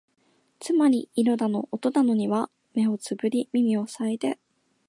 [0.59, 4.39] つまり色だの音だのには目をつぶり耳をふさいで、